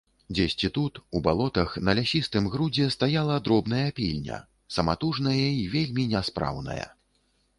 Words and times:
Дзесьці 0.35 0.69
тут, 0.75 0.93
у 1.17 1.19
балотах, 1.27 1.75
на 1.89 1.93
лясістым 1.99 2.47
грудзе 2.55 2.87
стаяла 2.95 3.35
дробная 3.47 3.83
пільня, 3.99 4.39
саматужная 4.77 5.37
і 5.59 5.63
вельмі 5.75 6.03
няспраўная. 6.15 6.83